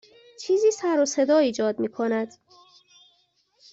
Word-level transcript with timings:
چیزی 0.39 0.71
سر 0.71 0.99
و 0.99 1.05
صدا 1.05 1.37
ایجاد 1.37 1.79
می 1.79 1.87
کند. 1.87 2.33